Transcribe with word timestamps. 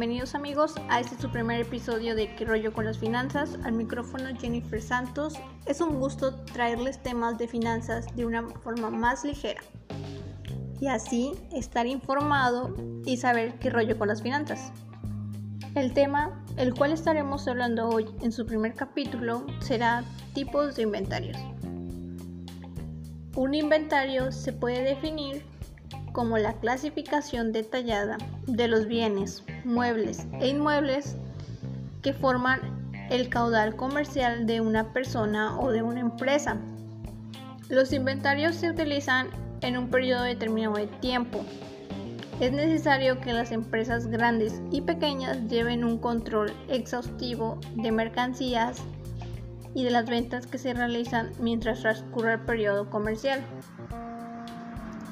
Bienvenidos 0.00 0.34
amigos 0.34 0.76
a 0.88 0.98
este 0.98 1.20
su 1.20 1.30
primer 1.30 1.60
episodio 1.60 2.14
de 2.14 2.34
¿Qué 2.34 2.46
rollo 2.46 2.72
con 2.72 2.86
las 2.86 2.96
finanzas? 2.96 3.58
Al 3.64 3.72
micrófono 3.72 4.30
Jennifer 4.40 4.80
Santos. 4.80 5.34
Es 5.66 5.82
un 5.82 6.00
gusto 6.00 6.36
traerles 6.54 7.02
temas 7.02 7.36
de 7.36 7.46
finanzas 7.46 8.06
de 8.16 8.24
una 8.24 8.48
forma 8.48 8.88
más 8.88 9.26
ligera 9.26 9.60
y 10.80 10.86
así 10.86 11.32
estar 11.52 11.86
informado 11.86 12.74
y 13.04 13.18
saber 13.18 13.58
qué 13.58 13.68
rollo 13.68 13.98
con 13.98 14.08
las 14.08 14.22
finanzas. 14.22 14.72
El 15.74 15.92
tema, 15.92 16.46
el 16.56 16.72
cual 16.72 16.92
estaremos 16.92 17.46
hablando 17.46 17.90
hoy 17.90 18.06
en 18.22 18.32
su 18.32 18.46
primer 18.46 18.72
capítulo, 18.72 19.44
será 19.60 20.02
tipos 20.32 20.76
de 20.76 20.82
inventarios. 20.84 21.36
Un 23.36 23.52
inventario 23.52 24.32
se 24.32 24.54
puede 24.54 24.82
definir 24.82 25.44
como 26.12 26.38
la 26.38 26.54
clasificación 26.54 27.52
detallada 27.52 28.18
de 28.46 28.68
los 28.68 28.86
bienes, 28.86 29.44
muebles 29.64 30.26
e 30.40 30.48
inmuebles 30.48 31.16
que 32.02 32.12
forman 32.12 32.60
el 33.10 33.28
caudal 33.28 33.76
comercial 33.76 34.46
de 34.46 34.60
una 34.60 34.92
persona 34.92 35.58
o 35.58 35.70
de 35.70 35.82
una 35.82 36.00
empresa. 36.00 36.56
Los 37.68 37.92
inventarios 37.92 38.56
se 38.56 38.70
utilizan 38.70 39.28
en 39.60 39.76
un 39.76 39.90
periodo 39.90 40.22
determinado 40.22 40.76
de 40.76 40.86
tiempo. 40.86 41.44
Es 42.40 42.52
necesario 42.52 43.20
que 43.20 43.32
las 43.32 43.52
empresas 43.52 44.06
grandes 44.06 44.62
y 44.70 44.80
pequeñas 44.80 45.48
lleven 45.48 45.84
un 45.84 45.98
control 45.98 46.52
exhaustivo 46.68 47.58
de 47.76 47.92
mercancías 47.92 48.82
y 49.74 49.84
de 49.84 49.90
las 49.90 50.08
ventas 50.08 50.46
que 50.46 50.58
se 50.58 50.72
realizan 50.72 51.32
mientras 51.38 51.80
transcurre 51.80 52.34
el 52.34 52.40
periodo 52.40 52.88
comercial 52.88 53.44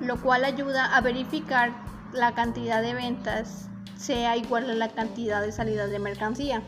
lo 0.00 0.20
cual 0.20 0.44
ayuda 0.44 0.96
a 0.96 1.00
verificar 1.00 1.72
la 2.12 2.34
cantidad 2.34 2.82
de 2.82 2.94
ventas 2.94 3.68
sea 3.96 4.36
igual 4.36 4.68
a 4.68 4.74
la 4.74 4.88
cantidad 4.88 5.40
de 5.42 5.52
salidas 5.52 5.90
de 5.90 5.98
mercancía. 5.98 6.62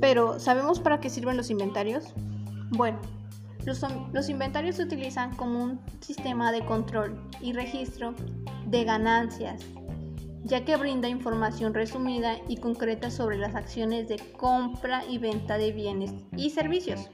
Pero, 0.00 0.38
¿sabemos 0.38 0.80
para 0.80 1.00
qué 1.00 1.08
sirven 1.08 1.36
los 1.36 1.50
inventarios? 1.50 2.12
Bueno, 2.70 3.00
los, 3.64 3.80
los, 4.12 4.28
inventarios 4.28 4.76
se 4.76 4.82
utilizan 4.82 5.34
como 5.36 5.62
un 5.62 5.80
sistema 6.00 6.52
de 6.52 6.64
control 6.64 7.18
y 7.40 7.52
registro 7.52 8.14
de 8.66 8.84
ganancias, 8.84 9.62
ya 10.44 10.64
que 10.64 10.76
brinda 10.76 11.08
información 11.08 11.72
resumida 11.72 12.36
y 12.48 12.58
concreta 12.58 13.10
sobre 13.10 13.38
las 13.38 13.54
acciones 13.54 14.08
de 14.08 14.18
compra 14.36 15.04
y 15.08 15.18
venta 15.18 15.56
de 15.56 15.72
bienes 15.72 16.12
y 16.36 16.50
servicios. 16.50 17.08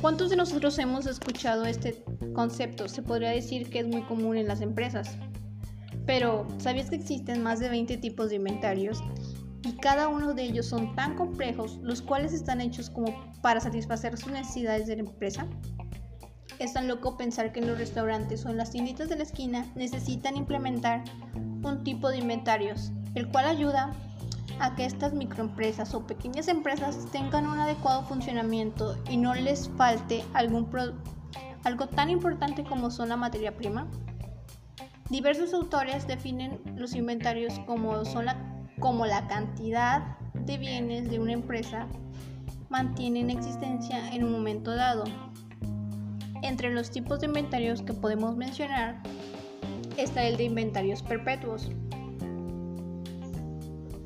¿Cuántos 0.00 0.30
de 0.30 0.36
nosotros 0.36 0.78
hemos 0.78 1.06
escuchado 1.06 1.64
este 1.64 2.04
concepto? 2.32 2.88
Se 2.88 3.02
podría 3.02 3.30
decir 3.30 3.68
que 3.68 3.80
es 3.80 3.86
muy 3.88 4.02
común 4.02 4.36
en 4.36 4.46
las 4.46 4.60
empresas. 4.60 5.16
Pero, 6.06 6.46
¿sabías 6.58 6.88
que 6.88 6.96
existen 6.96 7.42
más 7.42 7.58
de 7.58 7.68
20 7.68 7.96
tipos 7.96 8.30
de 8.30 8.36
inventarios? 8.36 9.02
Y 9.64 9.72
cada 9.72 10.08
uno 10.08 10.34
de 10.34 10.44
ellos 10.44 10.66
son 10.66 10.94
tan 10.94 11.16
complejos, 11.16 11.78
los 11.82 12.00
cuales 12.00 12.32
están 12.32 12.60
hechos 12.60 12.90
como 12.90 13.12
para 13.42 13.60
satisfacer 13.60 14.16
sus 14.16 14.32
necesidades 14.32 14.86
de 14.86 14.96
la 14.96 15.02
empresa. 15.02 15.46
Es 16.60 16.72
tan 16.72 16.88
loco 16.88 17.16
pensar 17.16 17.52
que 17.52 17.60
en 17.60 17.66
los 17.66 17.78
restaurantes 17.78 18.46
o 18.46 18.50
en 18.50 18.56
las 18.56 18.70
tienditas 18.70 19.08
de 19.08 19.16
la 19.16 19.24
esquina 19.24 19.66
necesitan 19.74 20.36
implementar 20.36 21.04
un 21.34 21.82
tipo 21.84 22.08
de 22.08 22.18
inventarios, 22.18 22.92
el 23.14 23.28
cual 23.28 23.46
ayuda 23.46 23.92
a 24.60 24.74
que 24.74 24.84
estas 24.84 25.12
microempresas 25.12 25.94
o 25.94 26.06
pequeñas 26.06 26.48
empresas 26.48 27.06
tengan 27.12 27.46
un 27.46 27.58
adecuado 27.58 28.02
funcionamiento 28.04 28.96
y 29.08 29.16
no 29.16 29.34
les 29.34 29.68
falte 29.70 30.24
algún 30.34 30.68
algo 31.64 31.86
tan 31.88 32.10
importante 32.10 32.64
como 32.64 32.90
son 32.90 33.08
la 33.08 33.16
materia 33.16 33.56
prima. 33.56 33.88
Diversos 35.10 35.54
autores 35.54 36.06
definen 36.06 36.60
los 36.76 36.94
inventarios 36.94 37.58
como, 37.66 38.04
son 38.04 38.26
la, 38.26 38.36
como 38.78 39.06
la 39.06 39.26
cantidad 39.26 40.18
de 40.34 40.58
bienes 40.58 41.10
de 41.10 41.18
una 41.18 41.32
empresa 41.32 41.86
mantiene 42.68 43.20
en 43.20 43.30
existencia 43.30 44.12
en 44.14 44.24
un 44.24 44.32
momento 44.32 44.74
dado. 44.74 45.04
Entre 46.42 46.72
los 46.72 46.90
tipos 46.90 47.20
de 47.20 47.26
inventarios 47.26 47.82
que 47.82 47.94
podemos 47.94 48.36
mencionar 48.36 49.02
está 49.96 50.24
el 50.24 50.36
de 50.36 50.44
inventarios 50.44 51.02
perpetuos, 51.02 51.70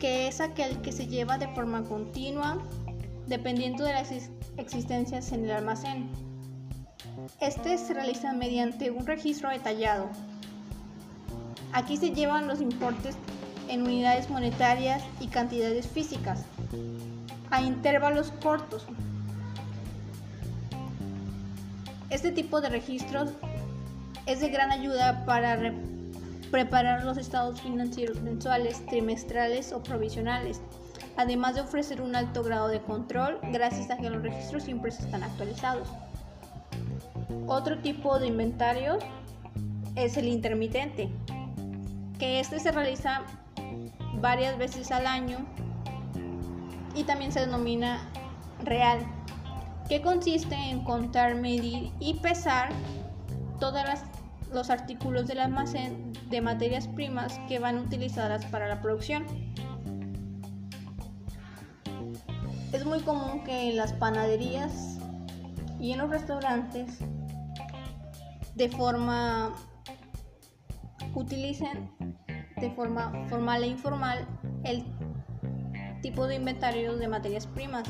que 0.02 0.26
es 0.26 0.40
aquel 0.40 0.80
que 0.82 0.90
se 0.90 1.06
lleva 1.06 1.38
de 1.38 1.46
forma 1.46 1.84
continua 1.84 2.58
dependiendo 3.28 3.84
de 3.84 3.92
las 3.92 4.10
existencias 4.56 5.30
en 5.30 5.44
el 5.44 5.52
almacén. 5.52 6.10
Este 7.40 7.78
se 7.78 7.94
realiza 7.94 8.32
mediante 8.32 8.90
un 8.90 9.06
registro 9.06 9.48
detallado. 9.48 10.10
Aquí 11.72 11.96
se 11.96 12.10
llevan 12.10 12.48
los 12.48 12.60
importes 12.60 13.14
en 13.68 13.82
unidades 13.82 14.28
monetarias 14.28 15.04
y 15.20 15.28
cantidades 15.28 15.86
físicas 15.86 16.46
a 17.52 17.62
intervalos 17.62 18.32
cortos. 18.42 18.84
Este 22.10 22.32
tipo 22.32 22.60
de 22.60 22.70
registros 22.70 23.30
es 24.26 24.40
de 24.40 24.48
gran 24.48 24.72
ayuda 24.72 25.24
para 25.26 25.56
preparar 26.52 27.02
los 27.02 27.16
estados 27.16 27.62
financieros 27.62 28.20
mensuales, 28.20 28.84
trimestrales 28.84 29.72
o 29.72 29.82
provisionales, 29.82 30.60
además 31.16 31.54
de 31.54 31.62
ofrecer 31.62 32.02
un 32.02 32.14
alto 32.14 32.44
grado 32.44 32.68
de 32.68 32.82
control 32.82 33.38
gracias 33.52 33.90
a 33.90 33.96
que 33.96 34.10
los 34.10 34.22
registros 34.22 34.62
siempre 34.64 34.90
están 34.90 35.22
actualizados. 35.22 35.88
Otro 37.46 37.78
tipo 37.78 38.18
de 38.18 38.26
inventario 38.26 38.98
es 39.96 40.18
el 40.18 40.28
intermitente, 40.28 41.08
que 42.18 42.38
este 42.38 42.60
se 42.60 42.70
realiza 42.70 43.22
varias 44.20 44.58
veces 44.58 44.92
al 44.92 45.06
año 45.06 45.38
y 46.94 47.04
también 47.04 47.32
se 47.32 47.40
denomina 47.40 48.10
real, 48.62 48.98
que 49.88 50.02
consiste 50.02 50.54
en 50.54 50.84
contar, 50.84 51.34
medir 51.34 51.92
y 51.98 52.12
pesar 52.14 52.68
todas 53.58 53.86
las 53.88 54.21
los 54.52 54.70
artículos 54.70 55.26
del 55.26 55.40
almacén 55.40 56.12
de 56.30 56.40
materias 56.40 56.88
primas 56.88 57.38
que 57.48 57.58
van 57.58 57.78
utilizadas 57.78 58.44
para 58.46 58.68
la 58.68 58.80
producción. 58.80 59.24
Es 62.72 62.86
muy 62.86 63.00
común 63.00 63.44
que 63.44 63.70
en 63.70 63.76
las 63.76 63.92
panaderías 63.92 64.98
y 65.78 65.92
en 65.92 65.98
los 65.98 66.10
restaurantes 66.10 66.98
de 68.54 68.68
forma 68.68 69.52
utilicen 71.14 71.90
de 72.56 72.70
forma 72.70 73.12
formal 73.28 73.64
e 73.64 73.66
informal 73.66 74.26
el 74.64 74.84
tipo 76.00 76.26
de 76.26 76.36
inventario 76.36 76.96
de 76.96 77.08
materias 77.08 77.46
primas 77.46 77.84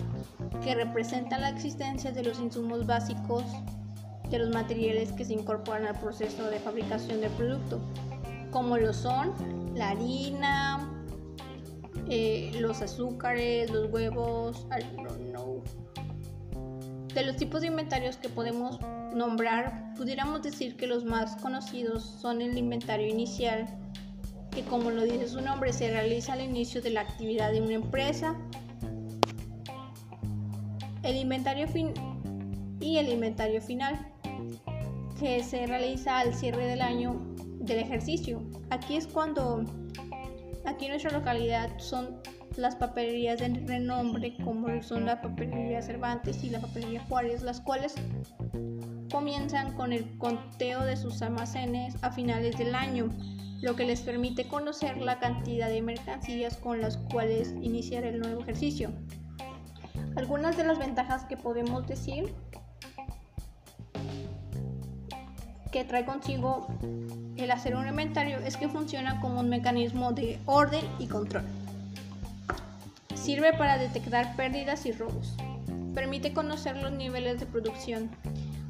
que 0.63 0.75
representan 0.75 1.43
la 1.43 1.51
existencia 1.51 2.13
de 2.13 2.23
los 2.23 2.41
insumos 2.41 2.87
básicos 2.87 3.45
de 4.33 4.39
los 4.39 4.51
materiales 4.51 5.13
que 5.13 5.25
se 5.25 5.35
incorporan 5.35 5.87
al 5.87 5.99
proceso 6.01 6.49
de 6.49 6.59
fabricación 6.59 7.21
del 7.21 7.31
producto, 7.33 7.81
como 8.51 8.79
lo 8.79 8.93
son 8.93 9.33
la 9.75 9.91
harina, 9.91 10.91
eh, 12.09 12.51
los 12.59 12.81
azúcares, 12.81 13.71
los 13.71 13.93
huevos, 13.93 14.67
De 17.15 17.25
los 17.25 17.37
tipos 17.37 17.61
de 17.61 17.67
inventarios 17.67 18.17
que 18.17 18.31
podemos 18.31 18.81
nombrar, 19.15 19.93
pudiéramos 19.97 20.43
decir 20.43 20.77
que 20.77 20.87
los 20.87 21.05
más 21.05 21.37
conocidos 21.37 22.03
son 22.03 22.41
el 22.41 22.57
inventario 22.57 23.07
inicial, 23.07 23.67
que 24.51 24.63
como 24.63 24.91
lo 24.91 25.03
dice 25.03 25.29
su 25.29 25.43
nombre, 25.43 25.75
se 25.75 25.91
realiza 25.91 26.33
al 26.33 26.41
inicio 26.41 26.81
de 26.81 26.91
la 26.91 27.03
actividad 27.03 27.53
de 27.53 27.61
una 27.61 27.75
empresa. 27.75 28.35
El 31.03 31.17
inventario 31.17 31.69
fin 31.69 31.93
y 32.81 32.97
el 32.97 33.09
inventario 33.09 33.61
final 33.61 34.12
que 35.23 35.45
se 35.45 35.69
realiza 35.69 36.19
al 36.19 36.35
cierre 36.35 36.67
del 36.67 36.81
año 36.81 37.15
del 37.61 37.79
ejercicio. 37.79 38.43
Aquí 38.71 38.97
es 38.97 39.07
cuando, 39.07 39.63
aquí 40.65 40.87
en 40.87 40.91
nuestra 40.91 41.13
localidad 41.13 41.71
son 41.79 42.21
las 42.57 42.75
papelerías 42.75 43.39
de 43.39 43.49
renombre 43.65 44.37
como 44.45 44.83
son 44.83 45.07
la 45.07 45.23
papelería 45.23 45.81
Cervantes 45.81 46.43
y 46.43 46.51
la 46.51 46.59
papelería 46.59 47.05
Juárez, 47.05 47.43
las 47.43 47.61
cuales 47.61 47.95
comienzan 49.13 49.75
con 49.75 49.93
el 49.93 50.19
conteo 50.19 50.83
de 50.83 50.97
sus 50.97 51.23
almacenes 51.23 51.95
a 52.03 52.11
finales 52.11 52.59
del 52.59 52.75
año, 52.75 53.09
lo 53.61 53.77
que 53.77 53.85
les 53.85 54.01
permite 54.01 54.49
conocer 54.49 54.97
la 54.97 55.21
cantidad 55.21 55.69
de 55.69 55.83
mercancías 55.83 56.57
con 56.57 56.81
las 56.81 56.97
cuales 56.97 57.55
iniciar 57.63 58.03
el 58.03 58.19
nuevo 58.19 58.41
ejercicio. 58.41 58.91
Algunas 60.17 60.57
de 60.57 60.65
las 60.65 60.81
ventajas 60.81 61.25
que 61.27 61.37
podemos 61.37 61.87
decir 61.87 62.35
que 65.73 65.85
trae 65.85 66.05
consigo 66.05 66.69
el 67.37 67.51
hacer 67.51 67.75
un 67.75 67.89
inventario 67.89 68.39
es 68.39 68.57
que 68.57 68.69
funciona 68.69 69.21
como 69.21 69.41
un 69.41 69.49
mecanismo 69.49 70.13
de 70.13 70.39
orden 70.45 70.85
y 70.99 71.07
control. 71.07 71.45
Sirve 73.15 73.55
para 73.55 73.79
detectar 73.79 74.37
pérdidas 74.37 74.85
y 74.85 74.93
robos. 74.93 75.35
Permite 75.95 76.35
conocer 76.35 76.77
los 76.77 76.93
niveles 76.93 77.41
de 77.41 77.47
producción. 77.47 78.11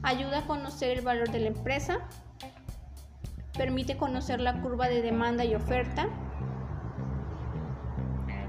Ayuda 0.02 0.40
a 0.40 0.46
conocer 0.46 0.98
el 0.98 1.04
valor 1.04 1.30
de 1.30 1.40
la 1.40 1.48
empresa. 1.48 1.98
Permite 3.58 3.96
conocer 3.96 4.40
la 4.40 4.60
curva 4.62 4.88
de 4.88 5.02
demanda 5.02 5.44
y 5.44 5.54
oferta. 5.54 6.08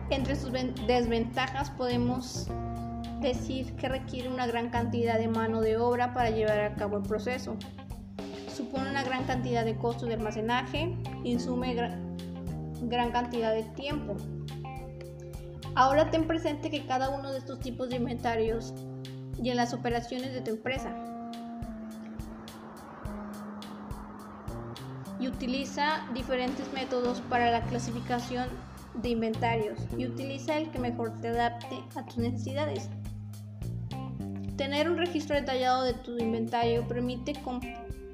Entre 0.09 0.35
sus 0.35 0.51
desventajas 0.51 1.71
podemos 1.71 2.47
decir 3.19 3.75
que 3.77 3.89
requiere 3.89 4.29
una 4.29 4.45
gran 4.45 4.69
cantidad 4.69 5.17
de 5.17 5.27
mano 5.27 5.61
de 5.61 5.77
obra 5.77 6.13
para 6.13 6.29
llevar 6.29 6.59
a 6.59 6.75
cabo 6.75 6.97
el 6.97 7.03
proceso. 7.03 7.57
Supone 8.55 8.89
una 8.89 9.03
gran 9.03 9.23
cantidad 9.25 9.65
de 9.65 9.75
costos 9.77 10.07
de 10.07 10.15
almacenaje, 10.15 10.95
insume 11.23 11.73
gran 11.73 13.11
cantidad 13.11 13.53
de 13.53 13.63
tiempo. 13.63 14.15
Ahora 15.75 16.11
ten 16.11 16.27
presente 16.27 16.69
que 16.69 16.85
cada 16.85 17.09
uno 17.09 17.31
de 17.31 17.39
estos 17.39 17.59
tipos 17.59 17.89
de 17.89 17.95
inventarios 17.95 18.73
y 19.41 19.49
en 19.49 19.57
las 19.57 19.73
operaciones 19.73 20.33
de 20.33 20.41
tu 20.41 20.51
empresa 20.51 20.95
y 25.19 25.27
utiliza 25.27 26.05
diferentes 26.13 26.71
métodos 26.73 27.21
para 27.21 27.49
la 27.49 27.63
clasificación 27.63 28.49
de 28.95 29.09
inventarios 29.09 29.79
y 29.97 30.05
utiliza 30.05 30.57
el 30.57 30.69
que 30.69 30.79
mejor 30.79 31.19
te 31.21 31.29
adapte 31.29 31.79
a 31.95 32.05
tus 32.05 32.17
necesidades. 32.17 32.89
Tener 34.57 34.89
un 34.89 34.97
registro 34.97 35.35
detallado 35.35 35.83
de 35.85 35.93
tu 35.93 36.17
inventario 36.17 36.87
permite 36.87 37.33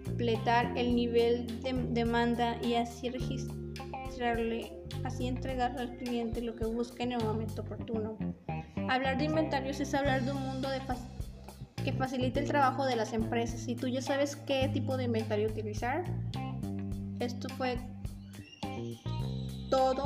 completar 0.10 0.76
el 0.76 0.96
nivel 0.96 1.62
de 1.62 1.74
demanda 1.92 2.58
y 2.64 2.74
así 2.74 3.10
registrarle, 3.10 4.74
así 5.04 5.28
entregarle 5.28 5.82
al 5.82 5.98
cliente 5.98 6.42
lo 6.42 6.56
que 6.56 6.66
busca 6.66 7.04
en 7.04 7.12
el 7.12 7.24
momento 7.24 7.62
oportuno. 7.62 8.18
Hablar 8.90 9.20
de 9.20 9.26
inventarios 9.26 9.80
es 9.80 9.94
hablar 9.94 10.24
de 10.24 10.32
un 10.32 10.42
mundo 10.42 10.68
de 10.70 10.82
que 11.84 11.94
facilite 11.94 12.40
el 12.40 12.48
trabajo 12.48 12.86
de 12.86 12.96
las 12.96 13.14
empresas. 13.14 13.62
Si 13.62 13.76
tú 13.76 13.88
ya 13.88 14.02
sabes 14.02 14.36
qué 14.36 14.68
tipo 14.74 14.98
de 14.98 15.04
inventario 15.06 15.48
utilizar, 15.48 16.04
esto 17.20 17.48
fue 17.50 17.78
todo 19.70 20.06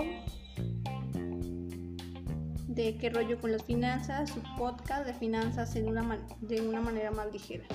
de 2.67 2.97
qué 2.97 3.09
rollo 3.09 3.39
con 3.39 3.53
las 3.53 3.63
finanzas, 3.63 4.31
su 4.31 4.41
podcast 4.57 5.05
de 5.05 5.13
finanzas 5.13 5.75
en 5.75 5.87
una 5.87 6.19
de 6.41 6.61
una 6.61 6.81
manera 6.81 7.11
más 7.11 7.31
ligera. 7.31 7.65